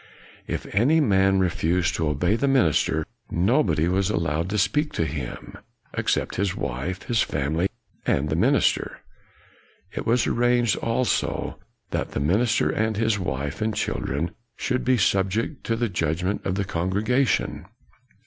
If 0.47 0.65
any 0.73 0.99
man 0.99 1.37
refused 1.37 1.93
to 1.93 2.07
obey 2.09 2.35
the 2.35 2.47
minister, 2.47 3.05
nobody 3.29 3.87
was 3.87 4.09
allowed 4.09 4.49
to 4.49 4.57
speak 4.57 4.93
to 4.93 5.05
him, 5.05 5.59
except 5.93 6.37
his 6.37 6.55
wife, 6.55 7.03
his 7.03 7.21
family, 7.21 7.69
and 8.03 8.27
the 8.27 8.35
minister. 8.35 9.01
It 9.93 10.07
was 10.07 10.25
arranged 10.25 10.75
also 10.77 11.59
that 11.91 12.13
the 12.13 12.19
minister 12.19 12.71
and 12.71 12.97
his 12.97 13.19
wife 13.19 13.61
and 13.61 13.75
children 13.75 14.31
should 14.55 14.83
be 14.83 14.97
subject 14.97 15.63
to 15.65 15.75
the 15.75 15.87
judgment 15.87 16.43
of 16.47 16.55
the 16.55 16.65
congregation. 16.65 17.67